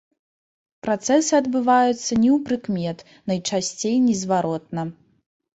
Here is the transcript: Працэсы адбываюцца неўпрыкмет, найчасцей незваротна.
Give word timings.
Працэсы 0.85 1.31
адбываюцца 1.41 2.17
неўпрыкмет, 2.23 3.05
найчасцей 3.33 3.95
незваротна. 4.09 4.91